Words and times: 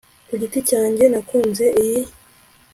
Ku 0.27 0.33
giti 0.41 0.59
cyanjye 0.69 1.03
nakunze 1.11 1.65
iyi 1.83 1.99